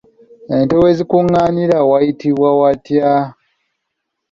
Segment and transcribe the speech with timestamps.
[0.55, 3.11] Ente we zikungaanira wayitibwa watya?